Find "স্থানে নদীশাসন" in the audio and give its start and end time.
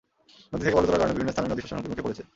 1.33-1.75